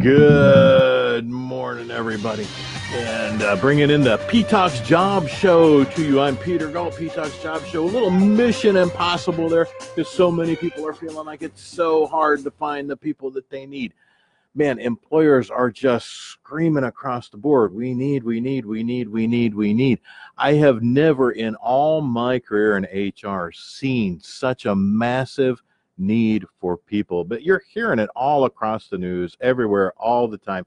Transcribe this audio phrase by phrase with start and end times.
[0.00, 2.46] Good morning, everybody,
[2.92, 6.20] and uh, bringing in the P Talks Job Show to you.
[6.20, 7.82] I'm Peter Galt, P Talks Job Show.
[7.82, 9.66] A little mission impossible there
[9.96, 13.50] because so many people are feeling like it's so hard to find the people that
[13.50, 13.92] they need.
[14.54, 17.74] Man, employers are just screaming across the board.
[17.74, 19.98] We need, we need, we need, we need, we need.
[20.36, 22.84] I have never in all my career in
[23.24, 25.60] HR seen such a massive
[25.98, 27.24] need for people.
[27.24, 30.64] But you're hearing it all across the news, everywhere, all the time.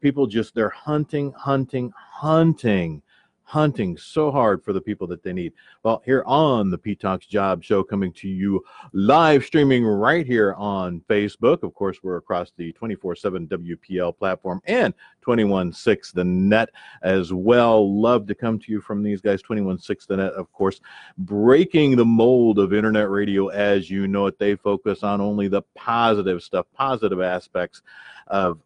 [0.00, 3.02] People just, they're hunting, hunting, hunting
[3.44, 5.52] hunting so hard for the people that they need.
[5.82, 10.54] Well, here on the P Talks Job Show, coming to you live streaming right here
[10.54, 11.62] on Facebook.
[11.62, 16.70] Of course, we're across the 24 7 WPL platform and 216 The Net
[17.02, 18.00] as well.
[18.00, 20.80] Love to come to you from these guys, 216 The Net, of course,
[21.18, 24.38] breaking the mold of internet radio as you know it.
[24.38, 27.82] They focus on only the positive stuff, positive aspects
[28.26, 28.58] of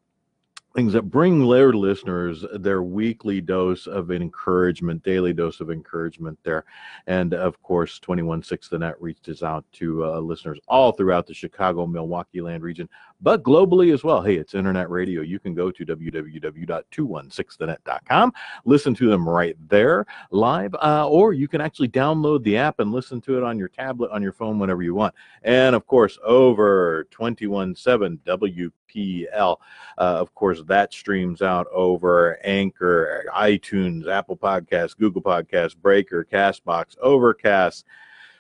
[0.78, 6.65] things that bring their listeners their weekly dose of encouragement, daily dose of encouragement there.
[7.09, 11.85] And of course, 216 The Net reaches out to uh, listeners all throughout the Chicago,
[11.85, 12.88] Milwaukee land region,
[13.20, 14.23] but globally as well.
[14.23, 15.23] Hey, it's internet radio.
[15.23, 18.32] You can go to www.216thenet.com,
[18.65, 22.92] listen to them right there live, uh, or you can actually download the app and
[22.92, 25.13] listen to it on your tablet, on your phone, whenever you want.
[25.42, 29.57] And of course, over 217 WPL,
[29.98, 36.97] uh, of course, that streams out over Anchor, iTunes, Apple Podcasts, Google Podcasts, Breaker, Castbox,
[37.01, 37.85] Overcast,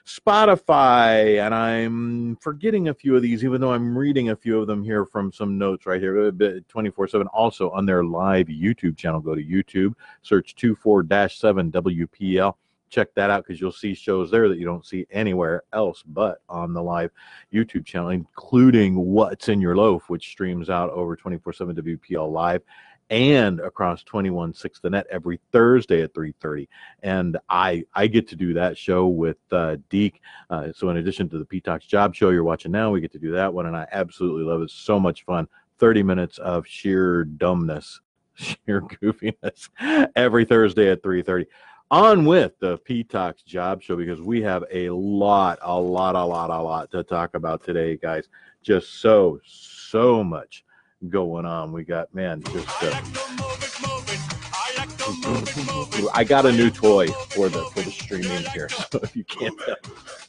[0.06, 4.66] Spotify, and I'm forgetting a few of these, even though I'm reading a few of
[4.66, 6.28] them here from some notes right here.
[6.28, 7.26] Uh, 24 7.
[7.28, 12.54] Also on their live YouTube channel, go to YouTube, search 24 7 WPL
[12.88, 16.38] check that out because you'll see shows there that you don't see anywhere else but
[16.48, 17.10] on the live
[17.52, 22.62] YouTube channel, including What's in Your Loaf, which streams out over 24 7 WPL Live
[23.10, 26.68] and across 216 the net every thursday at 3.30
[27.02, 30.20] and i i get to do that show with uh, Deke.
[30.50, 33.12] Uh, so in addition to the p talks job show you're watching now we get
[33.12, 34.70] to do that one and i absolutely love it.
[34.70, 35.48] So much fun.
[35.78, 38.00] 30 minutes of sheer dumbness
[38.34, 39.68] sheer goofiness
[40.14, 41.46] every thursday at 3.30
[41.90, 46.24] on with the P Talks Job Show because we have a lot, a lot, a
[46.24, 48.28] lot, a lot to talk about today, guys.
[48.62, 50.64] Just so, so much
[51.08, 51.72] going on.
[51.72, 52.82] We got, man, just.
[52.82, 53.00] Uh,
[56.12, 59.58] I got a new toy for the for the streaming here, so if you can't
[59.60, 59.76] tell,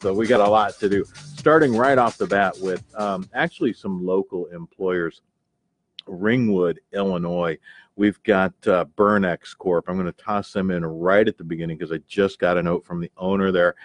[0.02, 1.04] so we got a lot to do.
[1.14, 5.22] Starting right off the bat with um, actually some local employers,
[6.10, 7.58] Ringwood, Illinois,
[8.00, 9.90] We've got uh, Burnex Corp.
[9.90, 12.64] I'm going to toss them in right at the beginning because I just got a
[12.64, 13.76] note from the owner there.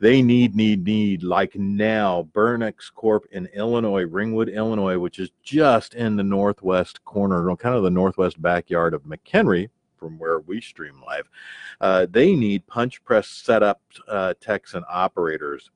[0.00, 5.92] They need, need, need, like now, Burnex Corp in Illinois, Ringwood, Illinois, which is just
[5.92, 9.68] in the northwest corner, kind of the northwest backyard of McHenry,
[9.98, 11.28] from where we stream live.
[11.78, 15.70] Uh, they need punch press setup uh, techs and operators.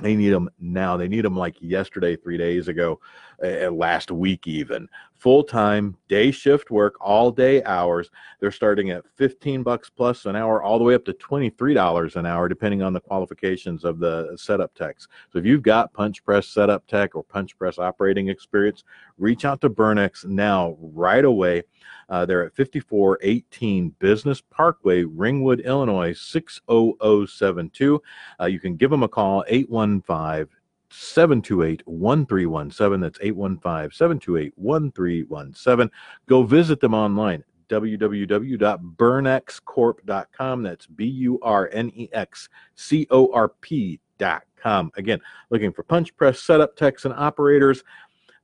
[0.00, 0.96] They need them now.
[0.96, 3.00] They need them like yesterday, three days ago,
[3.42, 8.10] uh, last week, even full time day shift work, all day hours.
[8.40, 12.26] They're starting at 15 bucks plus an hour, all the way up to $23 an
[12.26, 15.08] hour, depending on the qualifications of the setup techs.
[15.32, 18.84] So if you've got punch press setup tech or punch press operating experience,
[19.18, 21.64] reach out to Burnex now, right away.
[22.08, 28.02] Uh, they're at 5418 Business Parkway, Ringwood, Illinois, 60072.
[28.40, 30.57] Uh, you can give them a call, 815
[30.90, 33.00] 728 1317.
[33.00, 35.90] That's 815 728 1317.
[36.26, 40.62] Go visit them online www.burnexcorp.com.
[40.62, 44.90] That's B U R N E X C O R P.com.
[44.96, 47.84] Again, looking for punch press setup techs and operators.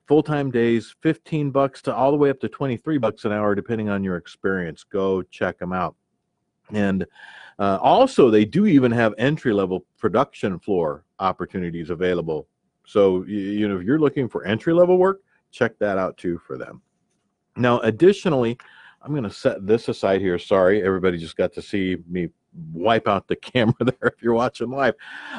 [0.06, 3.54] Full time days, 15 bucks to all the way up to 23 bucks an hour,
[3.54, 4.84] depending on your experience.
[4.84, 5.97] Go check them out.
[6.72, 7.06] And
[7.59, 12.48] uh, also, they do even have entry level production floor opportunities available.
[12.86, 15.20] So, you, know, if you're looking for entry level work,
[15.50, 16.82] check that out too for them.
[17.56, 18.59] Now, additionally,
[19.03, 20.39] I'm going to set this aside here.
[20.39, 22.28] Sorry, everybody just got to see me
[22.72, 24.95] wipe out the camera there if you're watching live.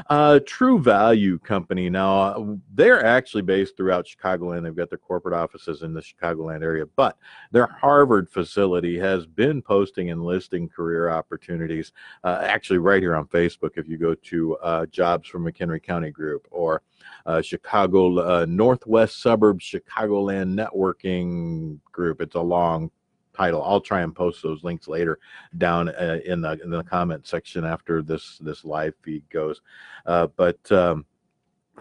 [0.09, 1.89] Uh, True Value Company.
[1.89, 4.63] Now, they're actually based throughout Chicagoland.
[4.63, 7.17] They've got their corporate offices in the Chicagoland area, but
[7.51, 11.91] their Harvard facility has been posting and listing career opportunities
[12.23, 13.71] uh, actually right here on Facebook.
[13.75, 16.81] If you go to uh, Jobs from McHenry County Group or
[17.25, 22.91] uh, Chicago uh, Northwest Suburbs Chicagoland Networking Group, it's a long
[23.35, 23.63] title.
[23.63, 25.19] I'll try and post those links later
[25.57, 29.61] down uh, in the in the comment section after this this live feed goes.
[30.05, 31.05] Uh, but um,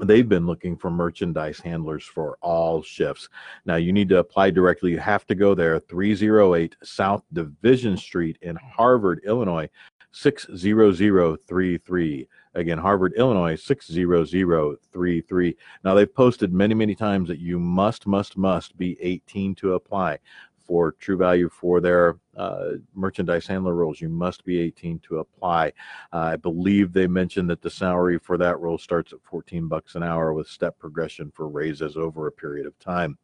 [0.00, 3.28] they've been looking for merchandise handlers for all shifts.
[3.64, 4.90] Now you need to apply directly.
[4.92, 9.70] You have to go there 308 South Division Street in Harvard, Illinois
[10.12, 12.28] 60033.
[12.56, 15.56] Again, Harvard, Illinois 60033.
[15.82, 20.20] Now they've posted many many times that you must must must be 18 to apply
[20.64, 24.00] for True Value for their uh, merchandise handler roles.
[24.00, 25.72] You must be 18 to apply.
[26.12, 29.94] Uh, I believe they mentioned that the salary for that role starts at 14 bucks
[29.94, 33.18] an hour with step progression for raises over a period of time.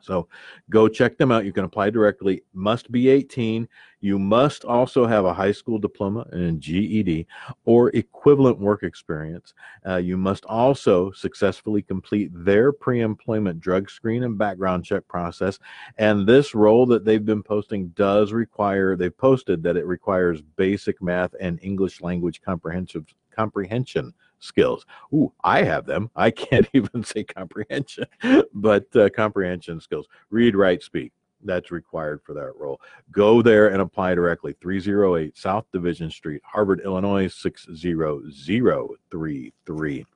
[0.00, 0.28] So
[0.70, 1.44] go check them out.
[1.44, 2.42] You can apply directly.
[2.52, 3.68] Must be 18.
[4.00, 7.26] You must also have a high school diploma and GED
[7.64, 9.54] or equivalent work experience.
[9.86, 15.58] Uh, you must also successfully complete their pre employment drug screen and background check process.
[15.98, 21.02] And this role that they've been posting does require, they've posted that it requires basic
[21.02, 24.86] math and English language comprehensive comprehension skills.
[25.12, 26.10] Ooh, I have them.
[26.16, 28.06] I can't even say comprehension,
[28.52, 30.06] but uh, comprehension skills.
[30.30, 31.12] Read, write, speak.
[31.44, 32.80] That's required for that role.
[33.12, 34.56] Go there and apply directly.
[34.60, 40.06] 308 South Division Street, Harvard, Illinois 60033.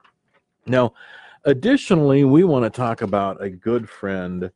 [0.67, 0.93] Now,
[1.45, 4.51] additionally, we want to talk about a good friend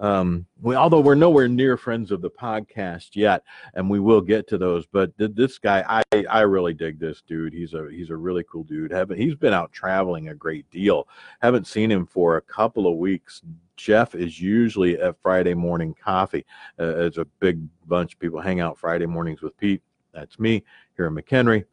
[0.00, 3.42] um, we, although we're nowhere near friends of the podcast yet,
[3.74, 4.86] and we will get to those.
[4.86, 7.52] But th- this guy, I I really dig this dude.
[7.52, 8.92] He's a he's a really cool dude.
[8.92, 11.08] Haven't he's been out traveling a great deal.
[11.40, 13.42] Haven't seen him for a couple of weeks.
[13.76, 16.44] Jeff is usually at Friday morning coffee.
[16.78, 19.82] Uh, it's a big bunch of people hang out Friday mornings with Pete.
[20.12, 20.64] That's me
[20.96, 21.64] here in McHenry.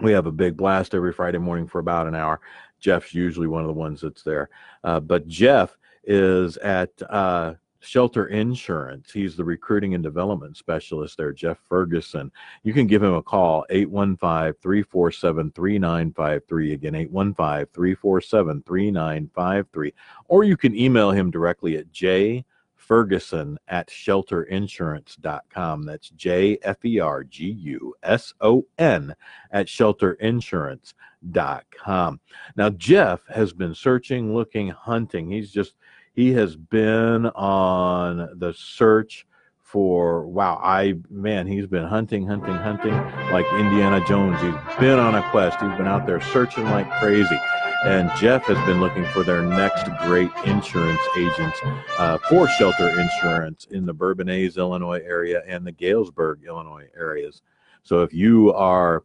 [0.00, 2.40] We have a big blast every Friday morning for about an hour.
[2.80, 4.50] Jeff's usually one of the ones that's there.
[4.84, 5.76] Uh, but Jeff
[6.06, 9.12] is at uh, Shelter Insurance.
[9.12, 12.30] He's the recruiting and development specialist there, Jeff Ferguson.
[12.62, 16.72] You can give him a call, 815 347 3953.
[16.72, 19.94] Again, 815 347 3953.
[20.28, 22.44] Or you can email him directly at j
[22.86, 25.82] Ferguson at shelterinsurance.com.
[25.82, 29.14] That's J F E R G U S O N
[29.50, 32.20] at shelterinsurance.com.
[32.56, 35.30] Now, Jeff has been searching, looking, hunting.
[35.30, 35.74] He's just
[36.16, 39.26] he has been on the search
[39.60, 42.94] for wow i man he's been hunting hunting hunting
[43.30, 44.40] like indiana jones.
[44.40, 45.60] He's been on a quest.
[45.60, 47.38] He's been out there searching like crazy.
[47.84, 51.58] And jeff has been looking for their next great insurance agents
[51.98, 57.42] uh, for shelter insurance in the bourbonnais illinois area and the galesburg illinois areas.
[57.82, 59.04] So if you are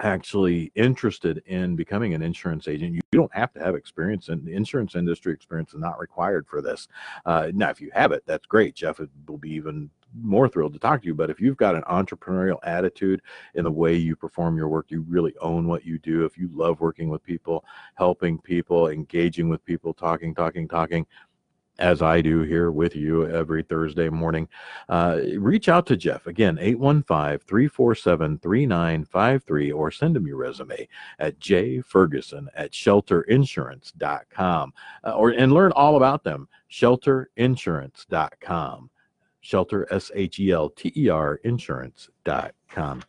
[0.00, 4.52] actually interested in becoming an insurance agent, you don't have to have experience in the
[4.52, 5.32] insurance industry.
[5.32, 6.88] Experience is not required for this.
[7.24, 8.74] Uh, now, if you have it, that's great.
[8.74, 9.90] Jeff will be even
[10.22, 11.14] more thrilled to talk to you.
[11.14, 13.20] But if you've got an entrepreneurial attitude
[13.54, 16.24] in the way you perform your work, you really own what you do.
[16.24, 17.64] If you love working with people,
[17.94, 21.06] helping people, engaging with people, talking, talking, talking,
[21.78, 24.48] as I do here with you every Thursday morning,
[24.88, 26.26] uh, reach out to Jeff.
[26.26, 30.88] Again, 815 347 3953, or send him your resume
[31.18, 34.72] at jferguson at shelterinsurance.com
[35.04, 36.48] uh, or, and learn all about them.
[36.70, 38.90] Shelterinsurance.com.
[39.40, 43.02] Shelter, S H E L T E R, insurance.com.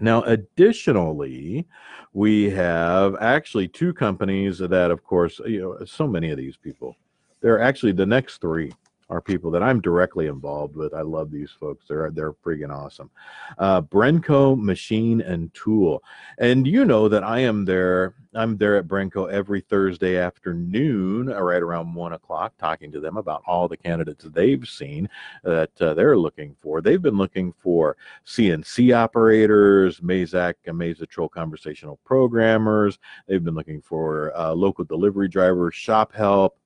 [0.00, 1.66] Now, additionally,
[2.12, 6.96] we have actually two companies that, of course, you know, so many of these people
[7.40, 8.72] they're actually the next three
[9.10, 10.92] are people that I'm directly involved with.
[10.92, 11.86] I love these folks.
[11.88, 13.10] They're they're freaking awesome.
[13.56, 16.02] Uh, Brenco Machine and Tool,
[16.38, 18.14] and you know that I am there.
[18.34, 23.16] I'm there at Brenco every Thursday afternoon, uh, right around one o'clock, talking to them
[23.16, 25.08] about all the candidates they've seen
[25.42, 26.82] that uh, they're looking for.
[26.82, 27.96] They've been looking for
[28.26, 32.98] CNC operators, Mazak and Mazatrol conversational programmers.
[33.26, 36.58] They've been looking for uh, local delivery drivers, shop help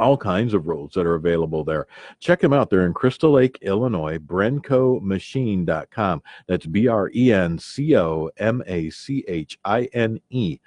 [0.00, 1.86] all kinds of roles that are available there.
[2.18, 2.70] Check them out.
[2.70, 6.22] They're in Crystal Lake, Illinois, brencomachine.com.
[6.48, 10.58] That's B R E N C O M A C H I N E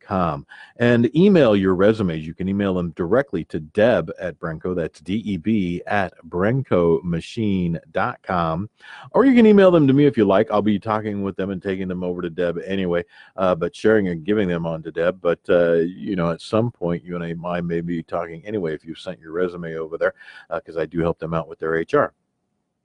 [0.00, 0.46] com
[0.76, 2.26] and email your resumes.
[2.26, 4.74] You can email them directly to Deb at Brenco.
[4.74, 8.70] That's D E B at BrencoMachine.com.
[9.12, 10.50] Or you can email them to me if you like.
[10.50, 13.04] I'll be talking with them and taking them over to Deb anyway,
[13.36, 15.20] uh, but sharing and giving them on to Deb.
[15.20, 18.84] But, uh, you know, at some point, you and I may be talking anyway if
[18.84, 20.14] you sent your resume over there,
[20.50, 22.14] because uh, I do help them out with their HR.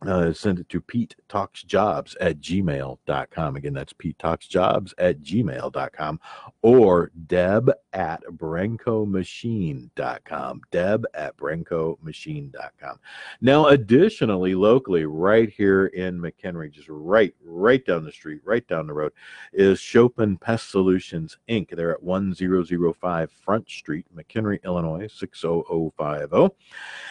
[0.06, 3.56] Uh, send it to Pete Talks Jobs at gmail.com.
[3.56, 6.20] Again, that's Pete Talks Jobs at gmail.com
[6.64, 10.62] or Deb at BrencoMachine.com.
[10.72, 13.00] Deb at BrencoMachine.com.
[13.42, 18.88] Now, additionally, locally, right here in McHenry, just right, right down the street, right down
[18.88, 19.14] the road,
[19.54, 21.76] is Schopen Pest Solutions Inc.
[21.76, 26.56] They're at 1005 Front Street, McHenry, Illinois, 60050.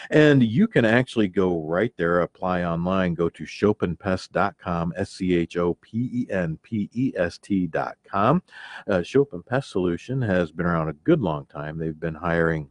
[0.09, 5.35] And you can actually go right there, apply on online, go to schopenpest.com, S C
[5.35, 8.41] H O P E N P E S T.com.
[8.87, 11.77] Uh, Schopen Pest Solution has been around a good long time.
[11.77, 12.69] They've been hiring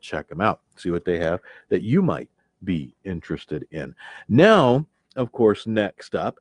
[0.00, 2.28] Check them out, see what they have that you might
[2.64, 3.94] be interested in.
[4.28, 4.86] Now,
[5.18, 6.38] of course, next up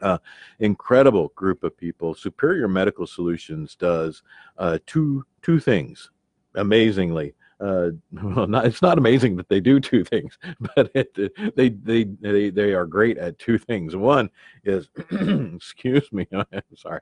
[0.00, 0.18] Uh,
[0.60, 2.14] incredible group of people.
[2.14, 4.22] Superior Medical Solutions does
[4.56, 6.10] uh, two two things
[6.54, 7.34] amazingly.
[7.60, 10.38] Uh, well, not, it's not amazing that they do two things,
[10.74, 11.14] but it,
[11.56, 13.96] they, they they they are great at two things.
[13.96, 14.30] One
[14.64, 14.88] is,
[15.54, 17.00] excuse me, I'm sorry.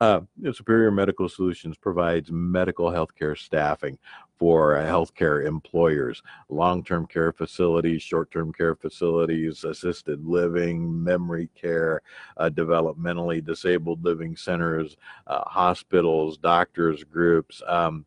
[0.00, 0.20] Uh,
[0.52, 3.98] Superior Medical Solutions provides medical healthcare staffing
[4.38, 12.02] for healthcare employers, long-term care facilities, short-term care facilities, assisted living, memory care,
[12.36, 14.96] uh, developmentally disabled living centers,
[15.26, 17.60] uh, hospitals, doctors groups.
[17.66, 18.06] Um,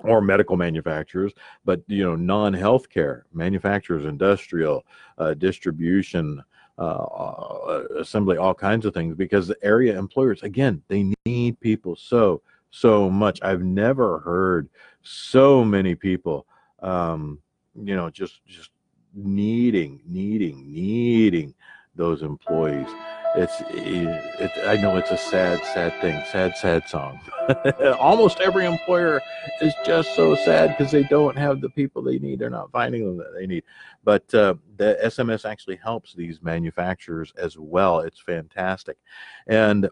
[0.01, 1.33] or medical manufacturers,
[1.65, 4.85] but you know, non-healthcare manufacturers, industrial,
[5.17, 6.41] uh, distribution,
[6.77, 9.15] uh, uh assembly, all kinds of things.
[9.15, 12.41] Because the area employers, again, they need people so
[12.71, 13.39] so much.
[13.41, 14.69] I've never heard
[15.01, 16.45] so many people
[16.81, 17.39] um,
[17.83, 18.71] you know, just just
[19.13, 21.53] needing, needing, needing
[21.95, 22.87] those employees.
[23.35, 27.19] It's, it, I know it's a sad, sad thing, sad, sad song.
[27.99, 29.21] Almost every employer
[29.61, 32.39] is just so sad because they don't have the people they need.
[32.39, 33.63] They're not finding them that they need.
[34.03, 37.99] But uh, the SMS actually helps these manufacturers as well.
[37.99, 38.97] It's fantastic.
[39.45, 39.89] And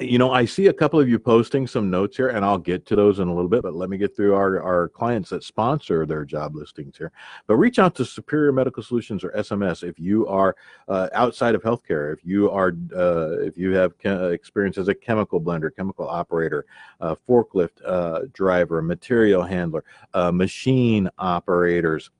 [0.00, 2.86] you know, I see a couple of you posting some notes here, and I'll get
[2.86, 3.62] to those in a little bit.
[3.62, 7.12] But let me get through our, our clients that sponsor their job listings here.
[7.46, 10.56] But reach out to Superior Medical Solutions or SMS if you are
[10.88, 12.12] uh, outside of healthcare.
[12.12, 13.92] If you are, uh, if you have
[14.32, 16.66] experience as a chemical blender, chemical operator,
[17.00, 22.10] uh, forklift uh, driver, material handler, uh, machine operators.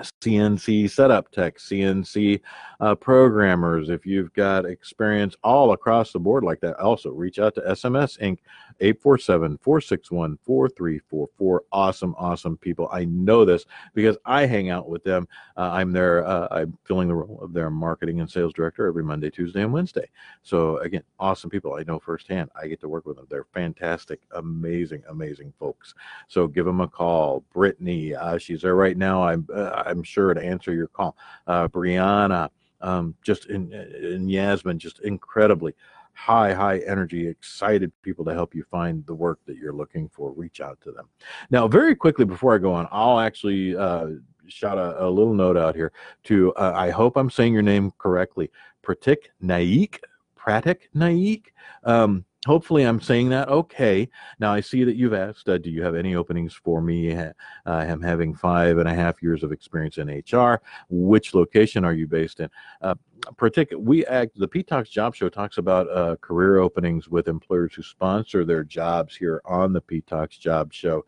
[0.00, 2.40] CNC setup tech, CNC
[2.80, 3.90] uh, programmers.
[3.90, 8.18] If you've got experience all across the board like that, also reach out to SMS
[8.18, 8.38] Inc.
[8.80, 11.62] 847 461 4344.
[11.72, 12.88] Awesome, awesome people.
[12.92, 15.28] I know this because I hang out with them.
[15.56, 19.04] Uh, I'm there, uh, I'm filling the role of their marketing and sales director every
[19.04, 20.08] Monday, Tuesday, and Wednesday.
[20.42, 21.74] So, again, awesome people.
[21.74, 22.50] I know firsthand.
[22.60, 23.26] I get to work with them.
[23.30, 25.94] They're fantastic, amazing, amazing folks.
[26.28, 27.44] So, give them a call.
[27.52, 29.22] Brittany, uh, she's there right now.
[29.22, 31.16] I'm, uh, I'm sure to answer your call.
[31.46, 32.50] Uh, Brianna,
[32.80, 35.74] um, just in, in Yasmin, just incredibly
[36.14, 40.32] high, high energy, excited people to help you find the work that you're looking for.
[40.32, 41.08] Reach out to them.
[41.50, 44.10] Now, very quickly before I go on, I'll actually uh,
[44.46, 45.92] shout a, a, little note out here
[46.24, 48.50] to, uh, I hope I'm saying your name correctly,
[48.82, 50.00] Pratik Naik.
[50.38, 51.52] Pratik Naik.
[51.82, 54.08] Um, hopefully i'm saying that okay.
[54.38, 57.14] Now i see that you've asked uh, do you have any openings for me?
[57.14, 57.32] Uh,
[57.66, 62.06] i'm having five and a half years of experience in hr which location are you
[62.06, 62.48] based in?
[62.80, 62.94] Uh,
[63.36, 67.82] particular we act the p-talks job show talks about uh, career openings with employers who
[67.82, 71.04] sponsor their jobs here on the p-talks job show.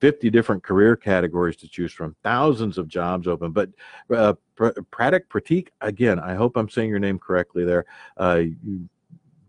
[0.00, 3.52] 50 different career categories to choose from, thousands of jobs open.
[3.52, 3.70] But
[4.14, 7.84] uh, Pratik Pratik, again, I hope I'm saying your name correctly there.
[8.16, 8.42] Uh,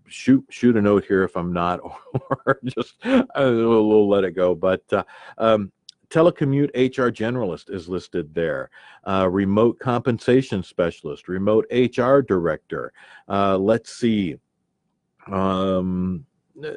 [0.10, 1.80] shoot shoot a note here if I'm not,
[2.46, 4.56] or just uh, we'll, we'll let it go.
[4.56, 5.04] But uh,
[5.38, 5.72] um,
[6.10, 8.70] telecommute HR generalist is listed there.
[9.08, 12.92] Uh, remote compensation specialist, remote HR director.
[13.28, 14.36] Uh, let's see.
[15.32, 16.26] Um,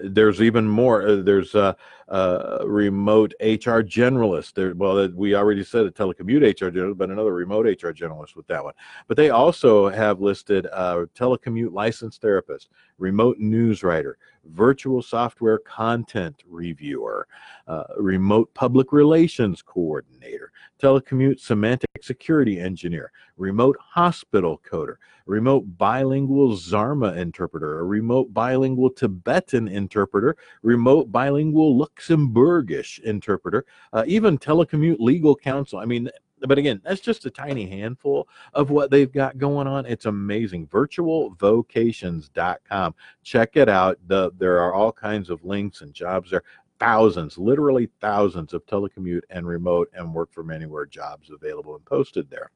[0.02, 1.06] there's even more.
[1.06, 1.76] Uh, there's a,
[2.08, 4.54] a, remote HR generalist.
[4.54, 8.46] There, well, we already said a telecommute HR generalist, but another remote HR generalist with
[8.48, 8.74] that one.
[9.08, 16.42] But they also have listed uh, telecommute licensed therapist, remote news writer, virtual software content
[16.46, 17.26] reviewer,
[17.66, 20.51] uh, remote public relations coordinator,
[20.82, 29.68] telecommute semantic security engineer, remote hospital coder, remote bilingual Zarma interpreter, a remote bilingual Tibetan
[29.68, 35.78] interpreter, remote bilingual Luxembourgish interpreter, uh, even telecommute legal counsel.
[35.78, 36.10] I mean,
[36.46, 39.86] but again, that's just a tiny handful of what they've got going on.
[39.86, 40.66] It's amazing.
[40.68, 42.94] Virtualvocations.com.
[43.22, 43.98] Check it out.
[44.08, 46.42] The, there are all kinds of links and jobs there
[46.82, 52.28] thousands, literally thousands of telecommute and remote and work from anywhere jobs available and posted
[52.28, 52.50] there.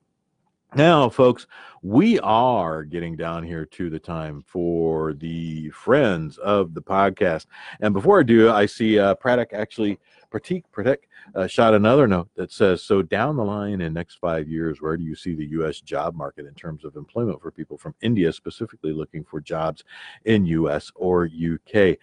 [0.74, 1.48] Now, folks,
[1.82, 7.48] we are getting down here to the time for the friends of the podcast.
[7.82, 10.00] And before I do, I see uh, Pratik actually,
[10.32, 11.00] Pratik Pratik
[11.36, 14.96] uh, shot another note that says, So down the line in next five years, where
[14.96, 15.82] do you see the U.S.
[15.82, 19.84] job market in terms of employment for people from India, specifically looking for jobs
[20.24, 20.90] in U.S.
[20.96, 21.98] or U.K.?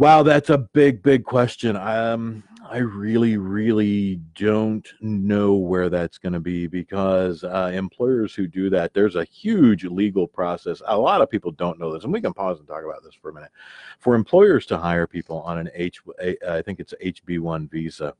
[0.00, 1.76] Wow, that's a big, big question.
[1.76, 8.46] Um, I really, really don't know where that's going to be because uh, employers who
[8.46, 10.80] do that, there's a huge legal process.
[10.86, 13.12] A lot of people don't know this, and we can pause and talk about this
[13.12, 13.50] for a minute.
[13.98, 16.00] For employers to hire people on an H,
[16.48, 18.14] I think it's HB1 visa,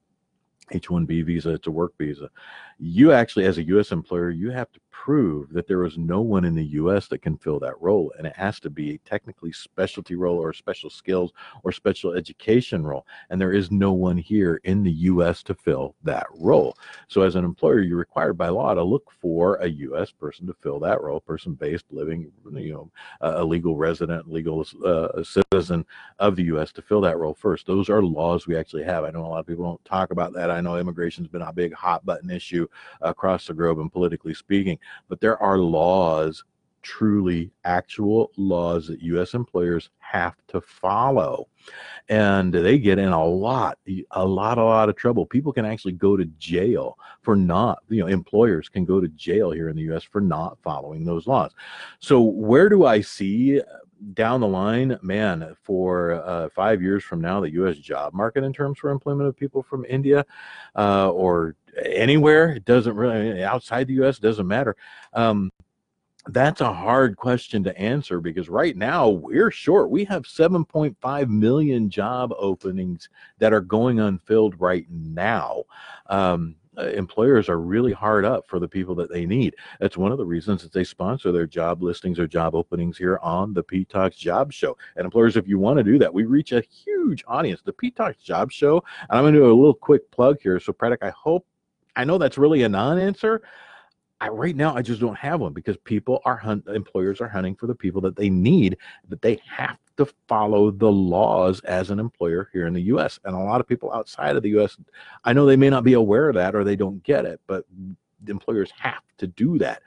[0.74, 2.28] H1B visa, it's a work visa.
[2.78, 3.90] You actually, as a U.S.
[3.90, 7.08] employer, you have to prove that there is no one in the U.S.
[7.08, 8.12] that can fill that role.
[8.18, 11.32] And it has to be a technically specialty role or special skills
[11.64, 13.06] or special education role.
[13.30, 15.42] And there is no one here in the U.S.
[15.44, 16.76] to fill that role.
[17.08, 20.12] So as an employer, you're required by law to look for a U.S.
[20.12, 22.90] person to fill that role, person based, living, you know,
[23.22, 25.86] a legal resident, legal uh, citizen
[26.18, 26.72] of the U.S.
[26.72, 27.66] to fill that role first.
[27.66, 29.04] Those are laws we actually have.
[29.04, 30.50] I know a lot of people don't talk about that.
[30.50, 32.66] I know immigration's been a big hot button issue
[33.00, 34.78] across the globe and politically speaking
[35.08, 36.44] but there are laws
[36.82, 39.34] truly actual laws that U.S.
[39.34, 41.48] employers have to follow.
[42.08, 43.78] And they get in a lot,
[44.12, 45.26] a lot, a lot of trouble.
[45.26, 49.50] People can actually go to jail for not, you know, employers can go to jail
[49.50, 50.02] here in the U.S.
[50.02, 51.52] for not following those laws.
[51.98, 53.60] So, where do I see
[54.14, 57.76] down the line, man, for uh, five years from now, the U.S.
[57.76, 60.24] job market in terms for employment of people from India
[60.76, 64.76] uh, or anywhere, it doesn't really, outside the U.S., doesn't matter.
[65.12, 65.50] Um,
[66.26, 69.90] that's a hard question to answer because right now we're short.
[69.90, 73.08] We have 7.5 million job openings
[73.38, 75.64] that are going unfilled right now.
[76.06, 79.54] Um, Uh, employers are really hard up for the people that they need.
[79.80, 83.18] That's one of the reasons that they sponsor their job listings or job openings here
[83.22, 84.76] on the P Talks Job Show.
[84.96, 87.60] And employers, if you want to do that, we reach a huge audience.
[87.62, 90.58] The P Talks Job Show, and I'm going to do a little quick plug here.
[90.58, 91.46] So, Pratik, I hope,
[91.96, 93.42] I know that's really a non answer.
[94.22, 97.56] I, right now, I just don't have one because people are hunt, employers are hunting
[97.56, 98.76] for the people that they need,
[99.08, 103.18] but they have to follow the laws as an employer here in the U.S.
[103.24, 104.76] And a lot of people outside of the U.S.,
[105.24, 107.64] I know they may not be aware of that or they don't get it, but
[108.26, 109.82] employers have to do that.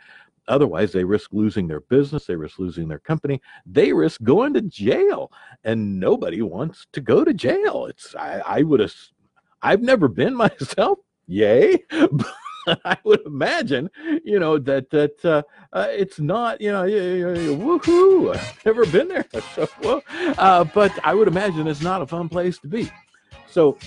[0.48, 4.62] Otherwise, they risk losing their business, they risk losing their company, they risk going to
[4.62, 5.32] jail,
[5.64, 7.86] and nobody wants to go to jail.
[7.86, 8.94] It's I, I would have,
[9.62, 11.78] I've never been myself, yay.
[12.86, 13.90] I would imagine,
[14.24, 18.36] you know, that that uh, uh, it's not, you know, woohoo!
[18.36, 20.04] I've never been there, so well,
[20.38, 22.92] uh, but I would imagine it's not a fun place to be.
[23.50, 23.78] So,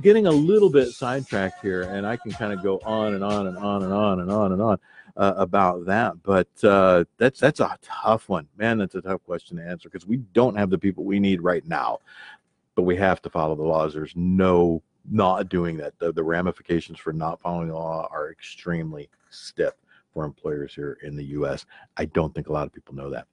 [0.00, 3.46] getting a little bit sidetracked here, and I can kind of go on and on
[3.46, 4.78] and on and on and on and on
[5.16, 8.78] uh, about that, but uh, that's that's a tough one, man.
[8.78, 11.66] That's a tough question to answer because we don't have the people we need right
[11.66, 11.98] now,
[12.74, 13.94] but we have to follow the laws.
[13.94, 15.98] There's no not doing that.
[15.98, 19.74] The, the ramifications for not following the law are extremely stiff
[20.12, 21.66] for employers here in the U.S.
[21.96, 23.26] I don't think a lot of people know that.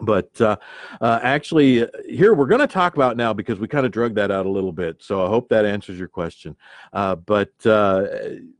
[0.00, 0.56] But uh,
[1.00, 4.30] uh, actually, here we're going to talk about now because we kind of drug that
[4.30, 5.02] out a little bit.
[5.02, 6.54] So I hope that answers your question.
[6.92, 8.06] Uh, but uh,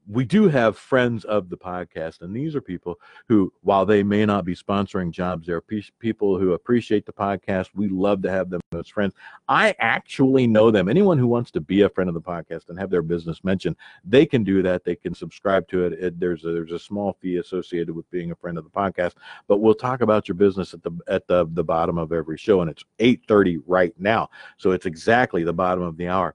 [0.08, 4.24] we do have friends of the podcast, and these are people who, while they may
[4.24, 7.68] not be sponsoring jobs, they're people who appreciate the podcast.
[7.74, 9.14] We love to have them as friends.
[9.48, 10.88] I actually know them.
[10.88, 13.76] Anyone who wants to be a friend of the podcast and have their business mentioned,
[14.04, 14.84] they can do that.
[14.84, 15.92] They can subscribe to it.
[15.94, 19.14] it there's a, there's a small fee associated with being a friend of the podcast,
[19.48, 22.60] but we'll talk about your business at the at the the bottom of every show,
[22.60, 26.34] and it's 8:30 right now, so it's exactly the bottom of the hour.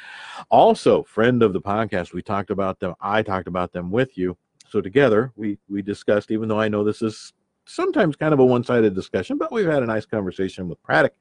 [0.50, 2.96] Also, friend of the podcast, we talked about them.
[3.00, 4.36] I talked about them with you.
[4.68, 6.32] So together, we we discussed.
[6.32, 7.32] Even though I know this is
[7.66, 11.12] sometimes kind of a one-sided discussion, but we've had a nice conversation with Pratik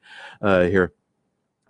[0.41, 0.93] uh, here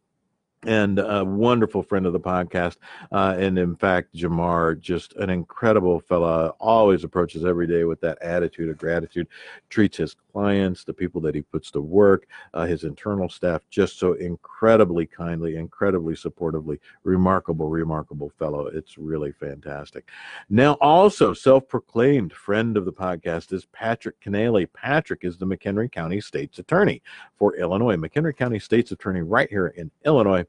[0.67, 2.75] and a wonderful friend of the podcast.
[3.11, 8.21] Uh, and in fact, Jamar, just an incredible fella, always approaches every day with that
[8.21, 9.27] attitude of gratitude,
[9.69, 13.97] treats his clients, the people that he puts to work, uh, his internal staff, just
[13.97, 16.77] so incredibly kindly, incredibly supportively.
[17.03, 18.67] Remarkable, remarkable fellow.
[18.67, 20.09] It's really fantastic.
[20.49, 24.67] Now, also self proclaimed friend of the podcast is Patrick Kenneally.
[24.73, 27.01] Patrick is the McHenry County State's Attorney
[27.37, 27.95] for Illinois.
[27.95, 30.45] McHenry County State's Attorney right here in Illinois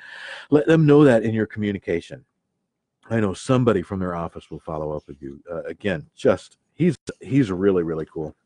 [0.51, 2.25] let them know that in your communication.
[3.11, 5.43] I know somebody from their office will follow up with you.
[5.51, 8.37] Uh, again, just he's he's really really cool.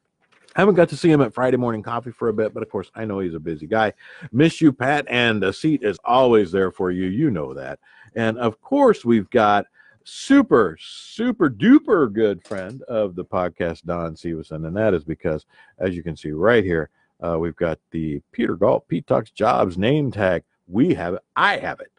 [0.57, 2.71] I haven't got to see him at Friday morning coffee for a bit, but of
[2.71, 3.93] course I know he's a busy guy.
[4.33, 7.07] Miss you, Pat, and a seat is always there for you.
[7.07, 7.81] You know that.
[8.15, 9.67] And of course we've got
[10.05, 14.67] super, super duper good friend of the podcast, Don Severson.
[14.67, 15.47] And that is because,
[15.79, 16.91] as you can see right here,
[17.25, 20.45] uh, we've got the Peter Galt, Pete Talks Jobs name tag.
[20.69, 21.23] We have it.
[21.35, 21.91] I have it.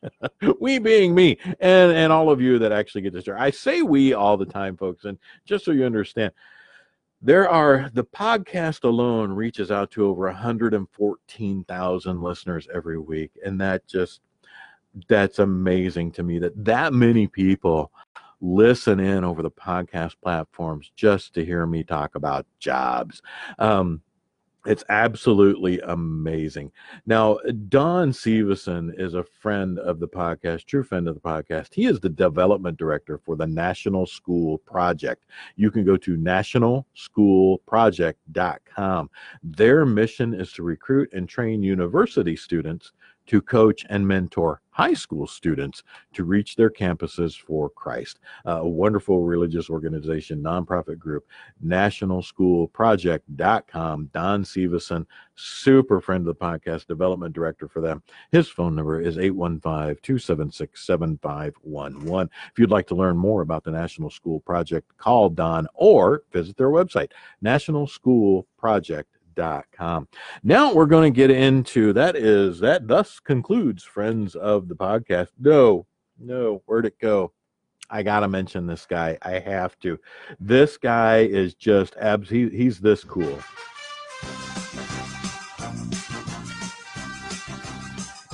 [0.60, 3.36] we being me and and all of you that actually get to share.
[3.38, 6.32] I say we all the time, folks, and just so you understand,
[7.20, 13.84] there are the podcast alone reaches out to over 114,000 listeners every week, and that
[13.88, 14.20] just
[15.08, 17.92] that's amazing to me that that many people
[18.40, 23.20] listen in over the podcast platforms just to hear me talk about jobs.
[23.58, 24.00] Um,
[24.66, 26.70] it's absolutely amazing.
[27.06, 31.72] Now, Don Severson is a friend of the podcast, true friend of the podcast.
[31.72, 35.24] He is the development director for the National School Project.
[35.56, 39.10] You can go to nationalschoolproject.com.
[39.42, 42.92] Their mission is to recruit and train university students
[43.28, 45.82] to coach and mentor high school students
[46.14, 48.20] to reach their campuses for Christ.
[48.46, 51.26] Uh, a wonderful religious organization, nonprofit group,
[51.66, 54.10] nationalschoolproject.com.
[54.14, 58.04] Don Severson, super friend of the podcast, development director for them.
[58.30, 62.30] His phone number is 815 276 7511.
[62.52, 66.56] If you'd like to learn more about the National School Project, call Don or visit
[66.56, 67.10] their website,
[67.42, 67.88] National
[69.38, 75.28] Now we're going to get into that is that thus concludes friends of the podcast.
[75.38, 75.86] No,
[76.18, 77.32] no, where'd it go?
[77.90, 79.16] I gotta mention this guy.
[79.22, 79.98] I have to.
[80.38, 82.28] This guy is just abs.
[82.28, 83.38] He, he's this cool.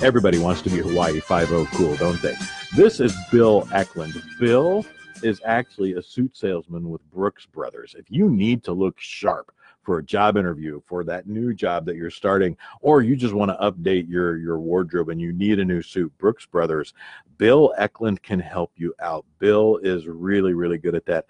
[0.01, 2.35] Everybody wants to be Hawaii Five O cool, don't they?
[2.75, 4.21] This is Bill Eklund.
[4.39, 4.85] Bill
[5.23, 7.95] is actually a suit salesman with Brooks Brothers.
[7.97, 9.53] If you need to look sharp
[9.85, 13.51] for a job interview, for that new job that you're starting, or you just want
[13.51, 16.93] to update your your wardrobe and you need a new suit, Brooks Brothers,
[17.37, 19.25] Bill Eklund can help you out.
[19.39, 21.25] Bill is really really good at that.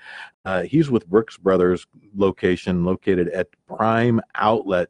[0.46, 4.90] Uh, he's with Brooks Brothers location located at Prime Outlet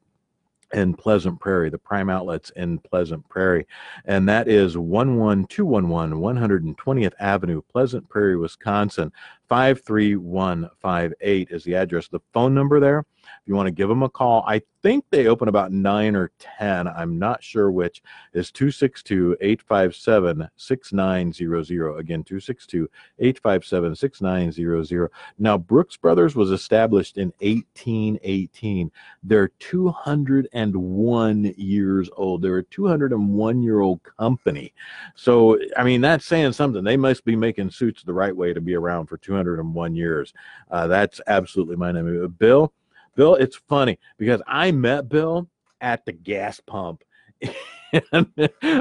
[0.73, 3.67] in Pleasant Prairie, the prime outlets in Pleasant Prairie.
[4.05, 9.11] And that is 11211 120th Avenue, Pleasant Prairie, Wisconsin.
[9.49, 12.07] 53158 is the address.
[12.07, 15.25] The phone number there, if you want to give them a call, I think they
[15.25, 16.87] open about 9 or 10.
[16.87, 18.03] I'm not sure which,
[18.33, 21.97] is 262 857 6900.
[21.97, 25.09] Again, 262 857 6900.
[25.39, 28.91] Now, Brooks Brothers was established in 1818.
[29.23, 32.41] They're 201 years old.
[32.41, 34.73] They're a 201 year old company.
[35.15, 36.83] So, I mean, that's saying something.
[36.83, 40.33] They must be making suits the right way to be around for 200 201 years.
[40.69, 42.35] Uh, that's absolutely my name.
[42.37, 42.73] Bill,
[43.15, 45.47] Bill, it's funny because I met Bill
[45.81, 47.03] at the gas pump.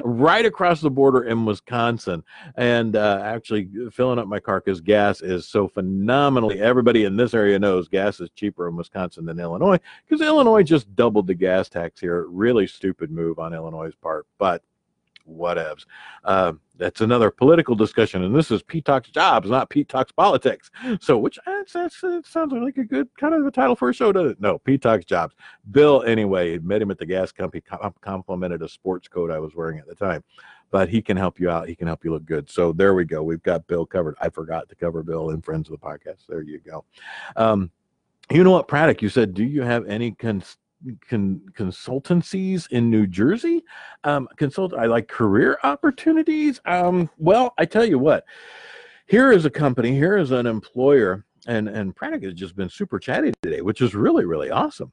[0.05, 2.25] right across the border in Wisconsin,
[2.57, 6.61] and uh, actually filling up my car because gas is so phenomenally.
[6.61, 10.95] Everybody in this area knows gas is cheaper in Wisconsin than Illinois because Illinois just
[10.95, 12.27] doubled the gas tax here.
[12.29, 14.63] Really stupid move on Illinois' part, but
[15.29, 15.87] whatevs.
[16.25, 20.71] Uh, that's another political discussion, and this is Pete Talks Jobs, not Pete Talks Politics.
[21.01, 23.95] So, which that's, that's, it sounds like a good kind of a title for a
[23.95, 24.41] show, doesn't it?
[24.41, 25.35] No, Pete Talks Jobs.
[25.71, 27.63] Bill, anyway, met him at the gas company,
[28.01, 30.25] complimented a sports coat I was wearing at the time.
[30.71, 31.69] But he can help you out.
[31.69, 32.51] He can help you look good.
[32.51, 33.23] So there we go.
[33.23, 34.17] We've got Bill covered.
[34.21, 36.27] I forgot to cover Bill and friends of the podcast.
[36.29, 36.85] There you go.
[37.37, 37.71] Um,
[38.33, 39.01] you know what, Pratik?
[39.01, 40.57] You said, do you have any cons-
[41.09, 43.65] con- consultancies in New Jersey.
[44.05, 44.75] Um, consult.
[44.75, 46.61] I like career opportunities.
[46.65, 48.25] Um, well, I tell you what.
[49.07, 49.93] Here is a company.
[49.93, 53.95] Here is an employer, and and Pratik has just been super chatty today, which is
[53.95, 54.93] really really awesome.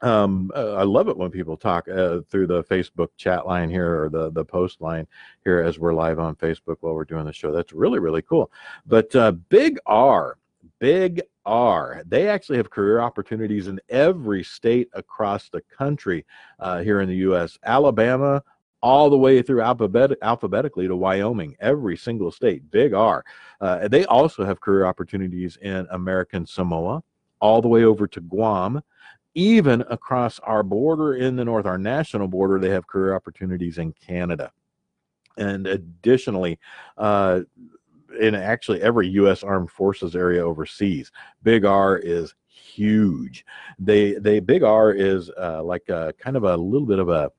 [0.00, 4.04] Um, uh, I love it when people talk uh, through the Facebook chat line here
[4.04, 5.06] or the the post line
[5.44, 7.52] here as we're live on Facebook while we're doing the show.
[7.52, 8.50] That's really really cool.
[8.86, 10.38] But uh, Big R
[10.78, 12.02] Big R.
[12.06, 16.26] They actually have career opportunities in every state across the country
[16.60, 17.58] uh, here in the U.S.
[17.64, 18.42] Alabama,
[18.82, 22.70] all the way through alphabet- alphabetically to Wyoming, every single state.
[22.70, 23.24] Big R.
[23.60, 27.02] Uh, they also have career opportunities in American Samoa,
[27.40, 28.82] all the way over to Guam.
[29.34, 33.92] Even across our border in the north, our national border, they have career opportunities in
[33.92, 34.52] Canada.
[35.38, 36.58] And additionally,
[36.96, 37.40] uh,
[38.20, 39.42] in actually every U.S.
[39.42, 41.10] Armed Forces area overseas.
[41.42, 43.44] Big R is huge.
[43.78, 47.30] They they Big R is uh, like a kind of a little bit of a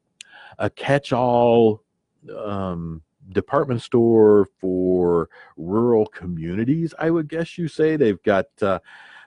[0.57, 1.81] a catch-all
[2.37, 3.01] um,
[3.31, 6.93] department store for rural communities.
[6.99, 8.45] I would guess you say they've got.
[8.61, 8.79] Uh,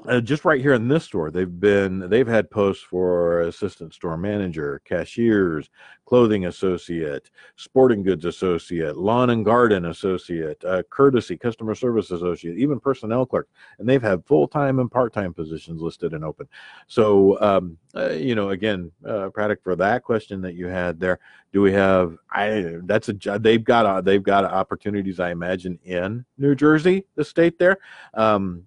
[0.07, 4.17] uh, just right here in this store they've been they've had posts for assistant store
[4.17, 5.69] manager cashiers
[6.05, 12.79] clothing associate sporting goods associate lawn and garden associate uh, courtesy customer service associate even
[12.79, 13.47] personnel clerk
[13.79, 16.47] and they've had full-time and part-time positions listed and open.
[16.87, 19.29] So um, uh, you know again uh,
[19.63, 21.19] for that question that you had there
[21.51, 26.23] do we have i that's a they've got uh, they've got opportunities i imagine in
[26.37, 27.77] new jersey the state there.
[28.13, 28.63] Um,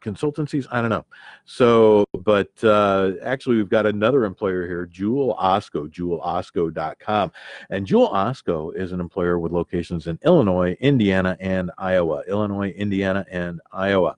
[0.00, 0.66] consultancies.
[0.70, 1.06] I don't know.
[1.44, 7.32] So, but uh, actually, we've got another employer here, Jewel Osco, jewelosco.com.
[7.70, 12.22] And Jewel Osco is an employer with locations in Illinois, Indiana, and Iowa.
[12.28, 14.16] Illinois, Indiana, and Iowa.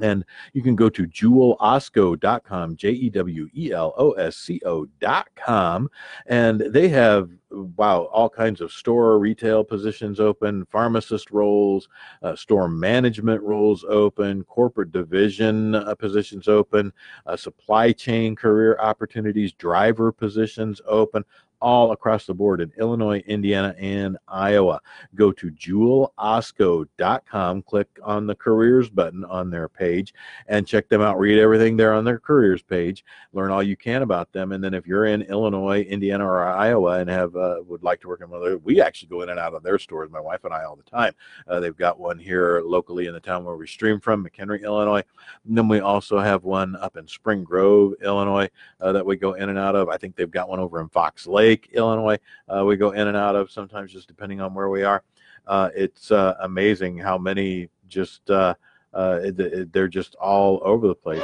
[0.00, 5.90] And you can go to jewelosco.com, J E W E L O S C O.com.
[6.26, 11.88] And they have, wow, all kinds of store retail positions open, pharmacist roles,
[12.22, 16.92] uh, store management roles open, corporate division uh, positions open,
[17.26, 21.24] uh, supply chain career opportunities, driver positions open,
[21.60, 24.80] all across the board in Illinois, Indiana, and Iowa.
[25.14, 30.14] Go to jewelosco.com, click on the careers button on their page,
[30.46, 31.18] and check them out.
[31.18, 33.04] Read everything there on their careers page.
[33.32, 34.52] Learn all you can about them.
[34.52, 38.08] And then if you're in Illinois, Indiana, or Iowa and have uh, would like to
[38.08, 40.20] work in one of their, we actually go in and out of their stores, my
[40.20, 41.14] wife and I, all the time.
[41.46, 45.02] Uh, they've got one here locally in the town where we stream from, McHenry, Illinois.
[45.46, 48.48] And then we also have one up in Spring Grove, Illinois,
[48.80, 49.88] uh, that we go in and out of.
[49.88, 51.47] I think they've got one over in Fox Lake.
[51.48, 52.18] Lake, Illinois.
[52.46, 55.02] Uh, we go in and out of sometimes just depending on where we are.
[55.46, 61.22] Uh, it's uh, amazing how many just they're just all over the place.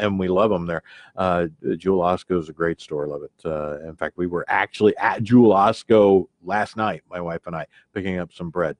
[0.00, 0.84] And we love them there.
[1.78, 3.08] Jewel Osco is a great store.
[3.08, 3.84] Love it.
[3.88, 8.18] in fact, we were actually at Jewel Osco last night, my wife and I, picking
[8.18, 8.76] up some bread.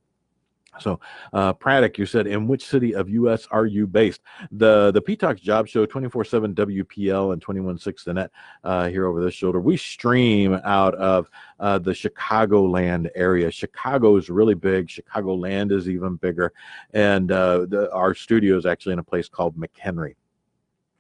[0.79, 1.01] So,
[1.33, 3.47] uh, Pratik, you said, in which city of U.S.
[3.51, 4.21] are you based?
[4.53, 8.31] The the PTalks Job Show, 24/7 WPL and 21/6 the net
[8.62, 9.61] uh, here over this shoulder.
[9.61, 13.51] We stream out of uh, the Chicagoland area.
[13.51, 14.87] Chicago is really big.
[14.87, 16.53] Chicagoland is even bigger,
[16.95, 20.14] and uh, the, our studio is actually in a place called McHenry.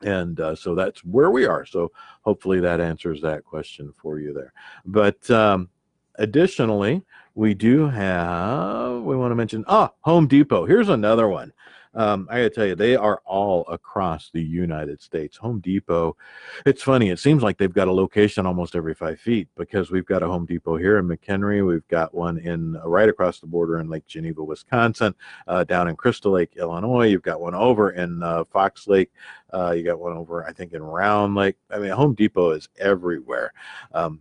[0.02, 1.66] And uh, so that's where we are.
[1.66, 1.92] So
[2.22, 4.52] hopefully that answers that question for you there.
[4.86, 5.68] But um,
[6.16, 7.02] additionally,
[7.34, 10.66] we do have, we want to mention, ah, Home Depot.
[10.66, 11.52] Here's another one.
[11.92, 15.36] Um, I gotta tell you, they are all across the United States.
[15.38, 16.16] Home Depot,
[16.64, 20.06] it's funny, it seems like they've got a location almost every five feet because we've
[20.06, 21.66] got a Home Depot here in McHenry.
[21.66, 25.16] We've got one in uh, right across the border in Lake Geneva, Wisconsin,
[25.48, 27.08] uh, down in Crystal Lake, Illinois.
[27.08, 29.10] You've got one over in uh, Fox Lake.
[29.52, 31.56] Uh, you got one over, I think, in Round Lake.
[31.70, 33.52] I mean, Home Depot is everywhere.
[33.92, 34.20] Um,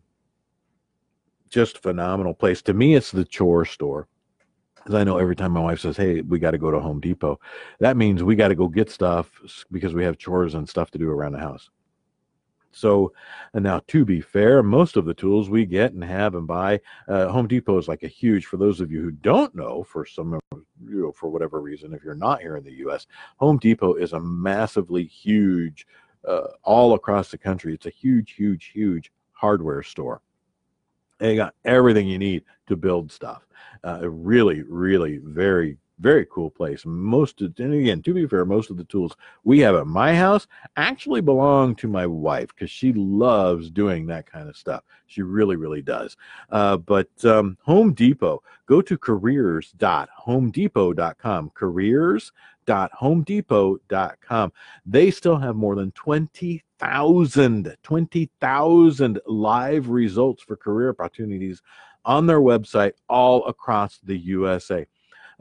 [1.49, 2.61] just phenomenal place.
[2.63, 4.07] To me, it's the chore store.
[4.75, 7.01] Because I know every time my wife says, "Hey, we got to go to Home
[7.01, 7.39] Depot,"
[7.79, 9.29] that means we got to go get stuff
[9.71, 11.69] because we have chores and stuff to do around the house.
[12.71, 13.13] So,
[13.53, 16.79] and now to be fair, most of the tools we get and have and buy,
[17.07, 18.45] uh, Home Depot is like a huge.
[18.45, 22.03] For those of you who don't know, for some, you know, for whatever reason, if
[22.03, 25.87] you're not here in the U.S., Home Depot is a massively huge,
[26.27, 27.73] uh, all across the country.
[27.73, 30.21] It's a huge, huge, huge hardware store
[31.21, 33.45] you got everything you need to build stuff.
[33.83, 36.83] Uh, really, really very, very cool place.
[36.85, 40.15] Most of, and again, to be fair, most of the tools we have at my
[40.15, 40.47] house
[40.77, 44.83] actually belong to my wife because she loves doing that kind of stuff.
[45.07, 46.17] She really, really does.
[46.49, 51.51] Uh, but um, Home Depot, go to careers.homedepot.com.
[51.53, 54.53] Careers.homedepot.com.
[54.85, 61.61] They still have more than 20 20,000 20,000 live results for career opportunities
[62.05, 64.85] on their website all across the USA.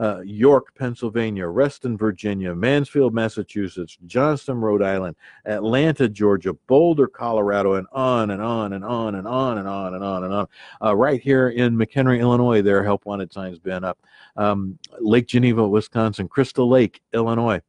[0.00, 7.86] Uh, York, Pennsylvania, Reston, Virginia, Mansfield, Massachusetts, Johnston, Rhode Island, Atlanta, Georgia, Boulder, Colorado, and
[7.90, 10.46] on and on and on and on and on and on and on.
[10.80, 13.98] Uh, right here in McHenry, Illinois, their help wanted signs been up.
[14.36, 17.60] Um, Lake Geneva, Wisconsin, Crystal Lake, Illinois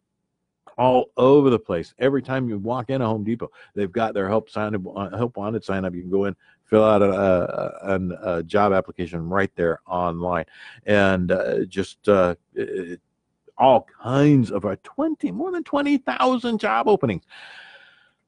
[0.80, 1.93] all over the place.
[1.99, 5.15] Every time you walk in a Home Depot, they've got their help sign up, uh,
[5.15, 5.93] help wanted sign up.
[5.93, 10.45] You can go in, fill out a, a, a job application right there online,
[10.86, 13.01] and uh, just uh, it,
[13.57, 17.25] all kinds of uh, twenty more than twenty thousand job openings.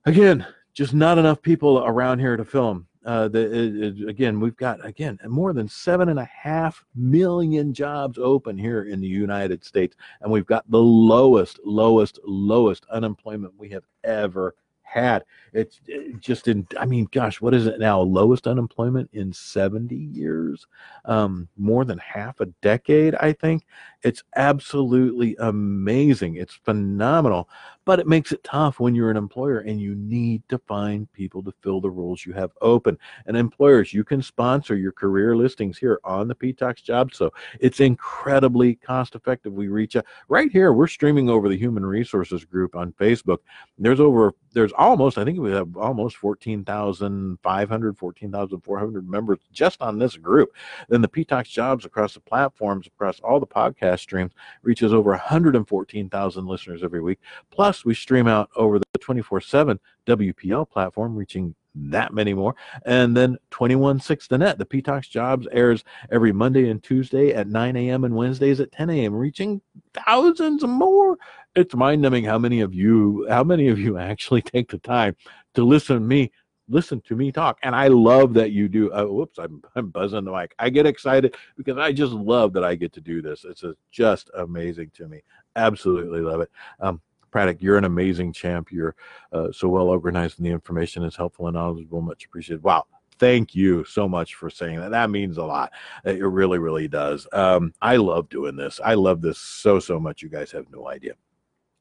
[0.05, 4.55] Again, just not enough people around here to fill them uh, the, it, again, we've
[4.55, 9.63] got again more than seven and a half million jobs open here in the United
[9.63, 14.55] States, and we've got the lowest, lowest, lowest unemployment we have ever
[14.91, 15.23] had.
[15.53, 15.79] It's
[16.19, 17.99] just in, I mean, gosh, what is it now?
[18.01, 20.65] Lowest unemployment in 70 years,
[21.05, 23.65] um, more than half a decade, I think.
[24.03, 26.35] It's absolutely amazing.
[26.35, 27.49] It's phenomenal,
[27.85, 31.43] but it makes it tough when you're an employer and you need to find people
[31.43, 32.97] to fill the roles you have open.
[33.25, 37.13] And employers, you can sponsor your career listings here on the PTalks job.
[37.13, 39.53] So it's incredibly cost effective.
[39.53, 40.73] We reach out right here.
[40.73, 43.39] We're streaming over the human resources group on Facebook.
[43.77, 49.99] There's over, there's almost, I think we have uh, almost 14,500, 14,400 members just on
[49.99, 50.53] this group.
[50.89, 56.45] Then the PTalks jobs across the platforms, across all the podcast streams, reaches over 114,000
[56.45, 57.19] listeners every week.
[57.51, 62.55] Plus, we stream out over the 24 7 WPL platform, reaching that many more.
[62.85, 64.57] And then 216 the net.
[64.57, 68.03] The PTalks Jobs airs every Monday and Tuesday at 9 a.m.
[68.03, 69.61] and Wednesdays at 10 a.m., reaching
[69.93, 71.17] thousands more.
[71.55, 75.15] It's mind numbing how many of you, how many of you actually take the time
[75.55, 76.31] to listen to me
[76.71, 77.59] listen to me talk.
[77.63, 78.91] And I love that you do.
[78.93, 80.55] Uh, whoops, I'm, I'm buzzing the mic.
[80.57, 83.43] I get excited because I just love that I get to do this.
[83.43, 85.21] It's a, just amazing to me.
[85.55, 86.49] Absolutely love it.
[86.79, 87.01] Um,
[87.31, 88.71] Pratik, you're an amazing champ.
[88.71, 88.95] You're
[89.31, 92.01] uh, so well organized, and the information is helpful and knowledgeable.
[92.01, 92.63] Much appreciated.
[92.63, 92.85] Wow.
[93.19, 94.89] Thank you so much for saying that.
[94.89, 95.71] That means a lot.
[96.03, 97.27] It really, really does.
[97.31, 98.79] Um, I love doing this.
[98.83, 100.23] I love this so, so much.
[100.23, 101.13] You guys have no idea.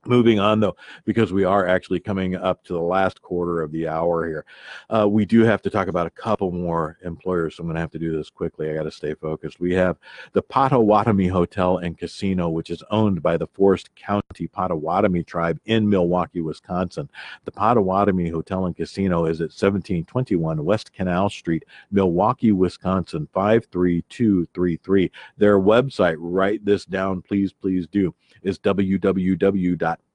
[0.06, 3.86] Moving on, though, because we are actually coming up to the last quarter of the
[3.86, 4.46] hour here,
[4.88, 7.56] uh, we do have to talk about a couple more employers.
[7.56, 8.70] So I'm going to have to do this quickly.
[8.70, 9.60] I got to stay focused.
[9.60, 9.98] We have
[10.32, 15.86] the Potawatomi Hotel and Casino, which is owned by the Forest County Potawatomi tribe in
[15.86, 17.10] Milwaukee, Wisconsin.
[17.44, 25.10] The Potawatomi Hotel and Casino is at 1721 West Canal Street, Milwaukee, Wisconsin 53233.
[25.36, 28.58] Their website, write this down, please, please do is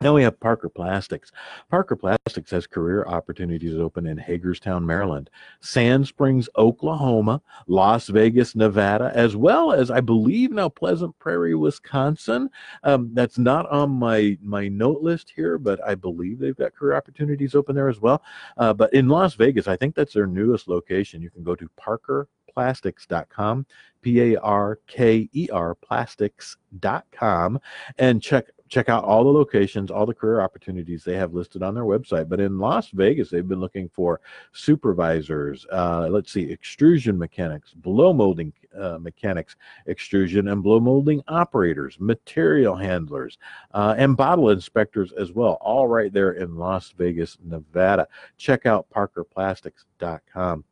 [0.00, 1.30] Then we have Parker Plastics.
[1.70, 5.30] Parker Plastics has career opportunities open in Hagerstown, Maryland,
[5.60, 12.50] Sand Springs, Oklahoma, Las Vegas, Nevada, as well as I believe now Pleasant Prairie, Wisconsin.
[12.82, 16.96] Um, that's not on my my note list here, but I believe they've got career
[16.96, 18.22] opportunities open there as well.
[18.56, 21.22] Uh, but in Las Vegas, I think that's their newest location.
[21.22, 23.66] You can go to Parker plastics.com
[24.04, 27.60] p-a-r-k-e-r plastics.com
[27.98, 31.74] and check check out all the locations, all the career opportunities they have listed on
[31.74, 32.28] their website.
[32.28, 34.20] But in Las Vegas, they've been looking for
[34.52, 39.54] supervisors, uh, let's see, extrusion mechanics, blow molding uh, mechanics,
[39.86, 43.38] extrusion and blow molding operators, material handlers,
[43.74, 48.08] uh, and bottle inspectors as well, all right there in Las Vegas, Nevada.
[48.38, 50.64] Check out parkerplastics.com.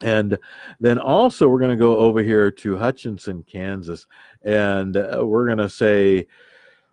[0.00, 0.38] And
[0.80, 4.06] then also, we're going to go over here to Hutchinson, Kansas,
[4.42, 6.26] and uh, we're going to say,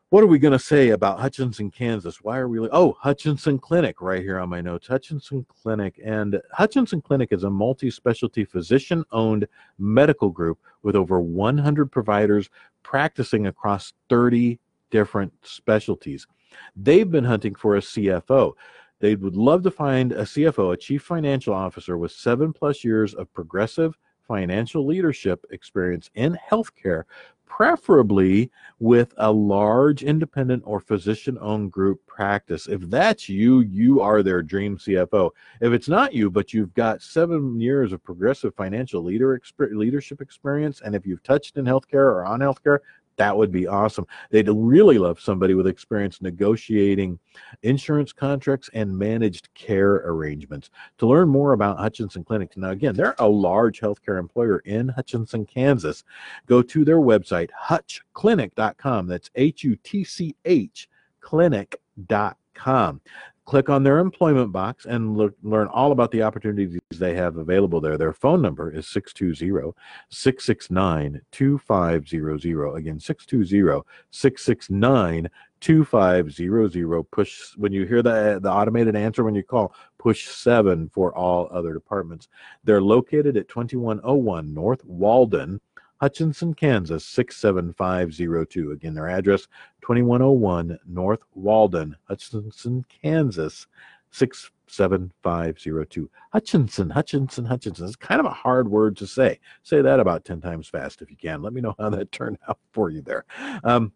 [0.09, 2.21] what are we going to say about Hutchinson, Kansas?
[2.21, 2.59] Why are we?
[2.71, 4.87] Oh, Hutchinson Clinic, right here on my notes.
[4.87, 5.99] Hutchinson Clinic.
[6.03, 9.47] And Hutchinson Clinic is a multi specialty physician owned
[9.79, 12.49] medical group with over 100 providers
[12.83, 14.59] practicing across 30
[14.91, 16.27] different specialties.
[16.75, 18.53] They've been hunting for a CFO.
[18.99, 23.13] They would love to find a CFO, a chief financial officer with seven plus years
[23.15, 23.97] of progressive
[24.27, 27.03] financial leadership experience in healthcare
[27.45, 32.67] preferably with a large independent or physician owned group practice.
[32.67, 35.31] If that's you, you are their dream CFO.
[35.61, 40.81] If it's not you, but you've got seven years of progressive financial leader leadership experience,
[40.81, 42.79] and if you've touched in healthcare or on healthcare,
[43.17, 44.05] that would be awesome.
[44.29, 47.19] They'd really love somebody with experience negotiating
[47.63, 50.69] insurance contracts and managed care arrangements.
[50.99, 55.45] To learn more about Hutchinson Clinics, now again, they're a large healthcare employer in Hutchinson,
[55.45, 56.03] Kansas.
[56.45, 59.07] Go to their website, hutchclinic.com.
[59.07, 60.89] That's H U T C H
[61.21, 63.01] clinic.com
[63.45, 67.79] click on their employment box and look, learn all about the opportunities they have available
[67.79, 67.97] there.
[67.97, 69.71] Their phone number is 620
[70.09, 72.75] 669 2500.
[72.75, 75.29] Again, 620 669
[75.61, 77.03] 2500.
[77.11, 81.47] Push, when you hear the, the automated answer when you call, push seven for all
[81.51, 82.27] other departments.
[82.63, 85.61] They're located at 2101 North Walden.
[86.01, 88.71] Hutchinson, Kansas 67502.
[88.71, 89.47] Again, their address
[89.81, 93.67] 2101 North Walden, Hutchinson, Kansas
[94.11, 96.09] 67502.
[96.31, 97.85] Hutchinson, Hutchinson, Hutchinson.
[97.85, 99.39] It's kind of a hard word to say.
[99.63, 101.41] Say that about 10 times fast if you can.
[101.41, 103.25] Let me know how that turned out for you there.
[103.63, 103.91] Um,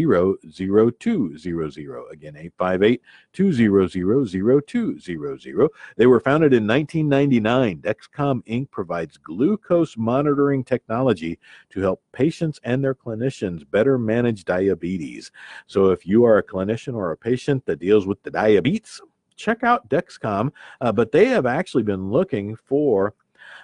[1.38, 2.12] 0200.
[2.12, 3.00] Again, 858
[3.32, 5.70] 200 0200.
[5.96, 7.78] They were founded in 1999.
[7.78, 8.70] Dexcom Inc.
[8.70, 11.38] provides glucose monitoring technology
[11.70, 15.30] to help patients and their clinicians better manage diabetes.
[15.66, 19.00] So if you are a clinician or a patient that deals with the diabetes,
[19.36, 20.52] check out Dexcom.
[20.80, 23.14] Uh, but they have actually been looking for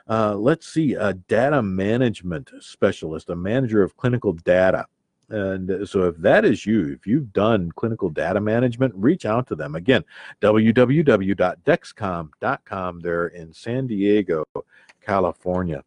[0.08, 4.86] uh, let's see, a data management specialist, a manager of clinical data.
[5.28, 9.56] And so, if that is you, if you've done clinical data management, reach out to
[9.56, 9.74] them.
[9.74, 10.04] Again,
[10.40, 13.00] www.dexcom.com.
[13.00, 14.44] They're in San Diego,
[15.00, 15.82] California.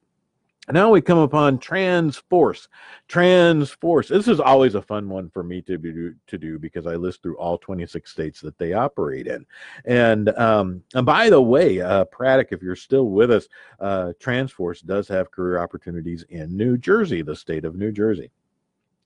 [0.71, 2.67] Now we come upon Transforce.
[3.07, 4.07] Transforce.
[4.07, 7.23] This is always a fun one for me to be to do because I list
[7.23, 9.45] through all 26 states that they operate in.
[9.85, 13.47] And um, and by the way, uh, if you're still with us,
[13.79, 18.29] uh, Transforce does have career opportunities in New Jersey, the state of New Jersey.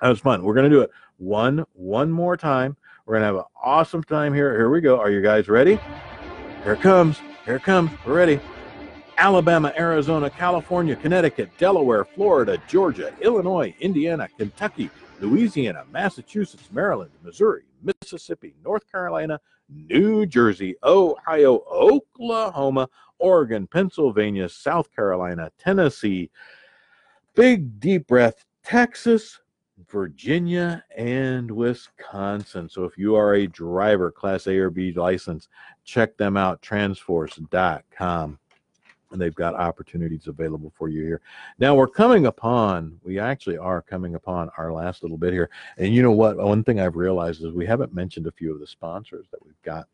[0.00, 0.42] That was fun.
[0.42, 2.76] We're going to do it one, one more time.
[3.06, 4.56] We're going to have an awesome time here.
[4.56, 4.98] Here we go.
[4.98, 5.78] Are you guys ready?
[6.64, 7.18] Here comes.
[7.44, 7.90] Here comes.
[8.06, 8.40] We're ready.
[9.18, 18.54] Alabama, Arizona, California, Connecticut, Delaware, Florida, Georgia, Illinois, Indiana, Kentucky, Louisiana, Massachusetts, Maryland, Missouri, Mississippi,
[18.64, 22.88] North Carolina, New Jersey, Ohio, Oklahoma,
[23.22, 26.30] Oregon, Pennsylvania, South Carolina, Tennessee,
[27.34, 29.40] big deep breath, Texas,
[29.88, 32.68] Virginia, and Wisconsin.
[32.68, 35.48] So if you are a driver, Class A or B license,
[35.84, 38.38] check them out, transforce.com
[39.12, 41.20] and they've got opportunities available for you here.
[41.58, 45.50] Now we're coming upon, we actually are coming upon our last little bit here.
[45.78, 46.36] And you know what?
[46.36, 49.60] One thing I've realized is we haven't mentioned a few of the sponsors that we've
[49.62, 49.86] got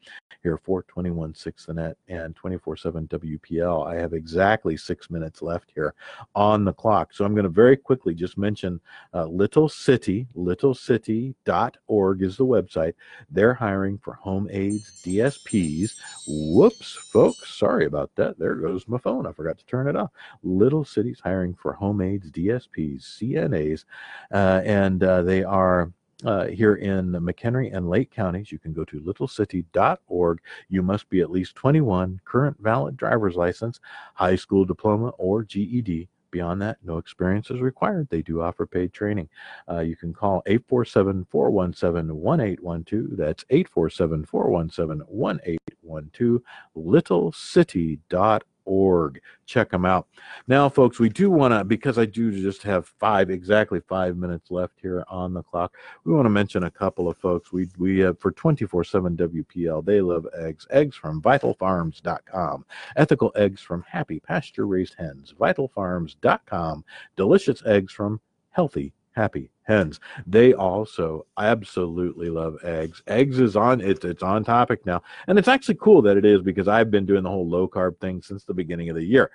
[0.42, 3.86] here 421 6 the net and 24 7 WPL.
[3.86, 5.94] I have exactly six minutes left here
[6.34, 7.12] on the clock.
[7.12, 8.80] So I'm going to very quickly just mention
[9.14, 12.94] uh, Little City, littlecity.org is the website.
[13.30, 15.94] They're hiring for home aides, DSPs.
[16.26, 17.56] Whoops, folks.
[17.56, 18.38] Sorry about that.
[18.38, 19.26] There goes my phone phone.
[19.26, 20.10] I forgot to turn it off.
[20.42, 23.84] Little City's hiring for home aides, DSPs, CNAs,
[24.32, 25.90] uh, and uh, they are
[26.24, 28.52] uh, here in McHenry and Lake counties.
[28.52, 30.40] You can go to littlecity.org.
[30.68, 33.80] You must be at least 21, current valid driver's license,
[34.14, 36.08] high school diploma, or GED.
[36.30, 38.08] Beyond that, no experience is required.
[38.10, 39.30] They do offer paid training.
[39.66, 43.16] Uh, you can call 847 417 1812.
[43.16, 46.42] That's 847 417 1812,
[46.76, 49.20] littlecity.org org.
[49.46, 50.06] Check them out.
[50.46, 54.50] Now, folks, we do want to, because I do just have five, exactly five minutes
[54.50, 57.52] left here on the clock, we want to mention a couple of folks.
[57.52, 60.66] We, we have for 24 7 WPL, they love eggs.
[60.70, 62.64] Eggs from vitalfarms.com.
[62.96, 65.34] Ethical eggs from happy pasture raised hens.
[65.38, 66.84] Vitalfarms.com.
[67.16, 70.00] Delicious eggs from healthy happy hens.
[70.26, 73.02] They also absolutely love eggs.
[73.06, 75.02] Eggs is on it's it's on topic now.
[75.28, 77.98] And it's actually cool that it is because I've been doing the whole low carb
[77.98, 79.30] thing since the beginning of the year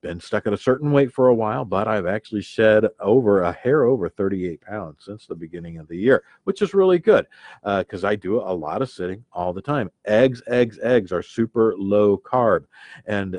[0.00, 3.52] been stuck at a certain weight for a while, but I've actually shed over a
[3.52, 7.26] hair over 38 pounds since the beginning of the year, which is really good
[7.62, 9.90] because uh, I do a lot of sitting all the time.
[10.04, 12.64] Eggs, eggs, eggs are super low carb.
[13.06, 13.36] And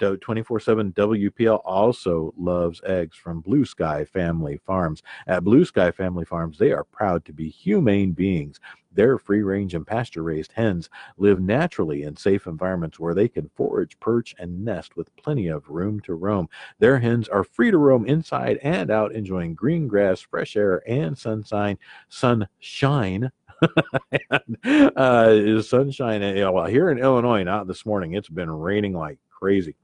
[0.00, 5.02] uh, 24 7 WPL also loves eggs from Blue Sky Family Farms.
[5.26, 8.60] At Blue Sky Family Farms, they are proud to be humane beings
[8.94, 13.50] their free range and pasture raised hens live naturally in safe environments where they can
[13.54, 16.48] forage, perch, and nest with plenty of room to roam.
[16.78, 21.16] Their hens are free to roam inside and out, enjoying green grass, fresh air, and
[21.16, 21.78] sunshine.
[22.08, 23.30] Sunshine
[24.30, 24.58] and,
[24.96, 26.22] uh, sunshine.
[26.22, 29.74] You know, well, here in Illinois, not this morning, it's been raining like crazy.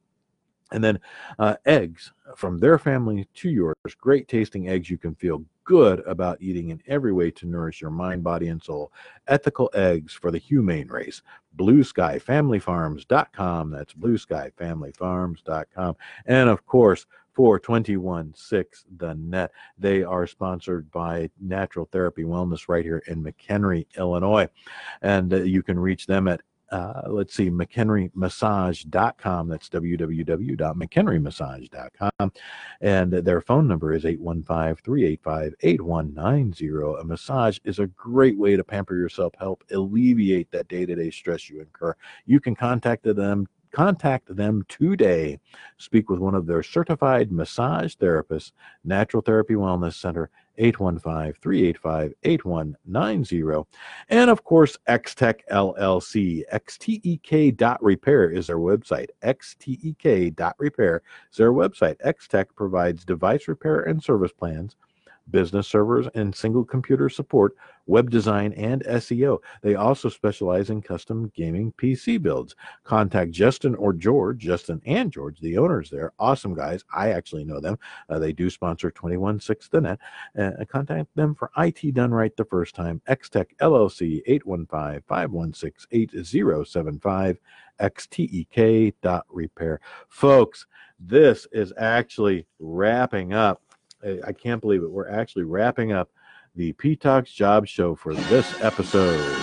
[0.73, 1.01] And then
[1.39, 3.75] uh, eggs from their family to yours.
[4.01, 7.93] Great tasting eggs you can feel good about eating in every way to nourish your
[7.93, 8.93] mind, body, and soul.
[9.29, 11.23] Ethical eggs for the humane race.
[11.57, 13.71] BlueSkyFamilyFarms.com.
[13.71, 15.97] That's BlueSkyFamilyFarms.com.
[16.27, 19.53] And of course, for 216 The Net.
[19.79, 24.49] They are sponsored by Natural Therapy Wellness right here in McHenry, Illinois.
[25.03, 26.41] And uh, you can reach them at
[26.71, 29.49] uh, let's see, McHenryMassage.com.
[29.49, 32.33] That's www.mchenrymassage.com.
[32.81, 36.69] And their phone number is 815 385 8190.
[37.01, 41.11] A massage is a great way to pamper yourself, help alleviate that day to day
[41.11, 41.97] stress you incur.
[42.27, 45.39] You can contact them contact them today.
[45.79, 48.53] Speak with one of their certified massage therapists,
[48.85, 53.69] Natural Therapy Wellness Center 815 385 8190.
[54.11, 56.43] And of course, XTech LLC.
[56.53, 59.09] XTEK dot repair is their website.
[59.25, 61.97] XTEK dot repair is their website.
[62.05, 64.77] XTech provides device repair and service plans
[65.31, 67.55] business servers and single computer support,
[67.87, 69.39] web design, and SEO.
[69.63, 72.57] They also specialize in custom gaming PC builds.
[72.85, 76.13] Contact Justin or George, Justin and George, the owners there.
[76.19, 76.85] Awesome guys.
[76.95, 77.79] I actually know them.
[78.09, 79.99] Uh, they do sponsor 216 The Net.
[80.39, 83.01] Uh, contact them for IT done right the first time.
[83.09, 87.39] XTech LLC 815 516 8075
[87.81, 89.81] xtek dot repair.
[90.09, 90.67] Folks,
[90.99, 93.63] this is actually wrapping up
[94.27, 94.91] I can't believe it.
[94.91, 96.11] We're actually wrapping up
[96.55, 99.37] the P Talks Job Show for this episode.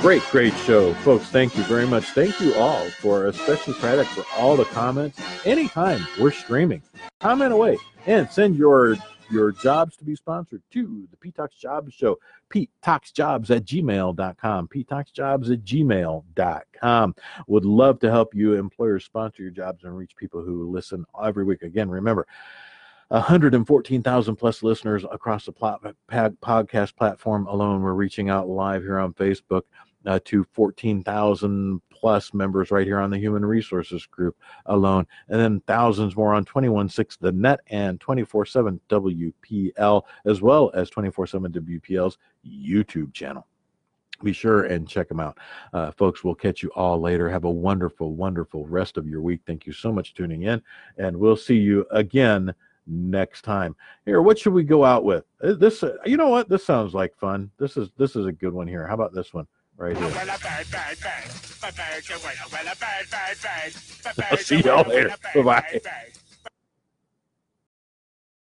[0.00, 1.26] Great, great show, folks.
[1.26, 2.04] Thank you very much.
[2.06, 5.20] Thank you all for, especially credit for all the comments.
[5.46, 6.82] Anytime we're streaming,
[7.20, 8.96] comment away and send your
[9.30, 12.18] your jobs to be sponsored to the P Talks Jobs Show.
[12.48, 14.68] Pete Talks Jobs at gmail.com.
[14.68, 17.14] Pete Talks Jobs at gmail.com.
[17.46, 21.44] Would love to help you employers sponsor your jobs and reach people who listen every
[21.44, 21.62] week.
[21.62, 22.26] Again, remember,
[23.12, 27.82] 114,000 plus listeners across the podcast platform alone.
[27.82, 29.62] We're reaching out live here on Facebook
[30.06, 34.34] uh, to 14,000 plus members right here on the Human Resources Group
[34.64, 40.70] alone, and then thousands more on 216 The Net and 24 7 WPL, as well
[40.72, 43.46] as 24 7 WPL's YouTube channel
[44.22, 45.36] be sure and check them out.
[45.72, 47.28] Uh, folks, we'll catch you all later.
[47.28, 49.40] Have a wonderful, wonderful rest of your week.
[49.48, 50.62] Thank you so much tuning in,
[50.96, 52.54] and we'll see you again
[52.86, 53.76] next time.
[54.04, 55.24] Here, what should we go out with?
[55.42, 56.48] Uh, this, uh, you know what?
[56.48, 57.50] This sounds like fun.
[57.58, 58.86] This is this is a good one here.
[58.86, 60.06] How about this one right here?
[64.30, 65.14] I'll see y'all later.
[65.34, 65.80] Bye bye.